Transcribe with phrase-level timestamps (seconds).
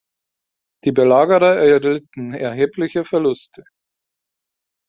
[0.83, 3.61] Die Belagerer erlitten erhebliche Verluste.